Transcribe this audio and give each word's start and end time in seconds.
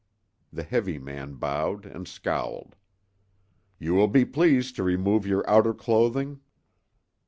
The 0.51 0.63
heavy 0.63 0.97
man 0.97 1.35
bowed 1.35 1.85
and 1.85 2.07
scowled. 2.07 2.75
"You 3.77 3.93
will 3.93 4.07
be 4.07 4.25
pleased 4.25 4.75
to 4.77 4.83
remove 4.83 5.27
your 5.27 5.47
outer 5.47 5.75
clothing." 5.75 6.39